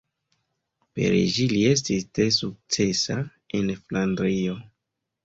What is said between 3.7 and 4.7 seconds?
Flandrio.